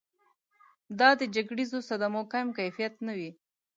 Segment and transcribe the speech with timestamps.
[0.99, 3.31] دا د جګړیزو صدمو کم کیفیت نه وي.